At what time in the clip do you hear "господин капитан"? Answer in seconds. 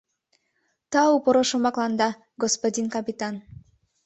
2.41-3.35